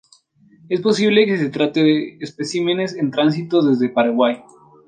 [0.67, 4.41] Es posible que se trate de especímenes en tránsito desde Paraguay.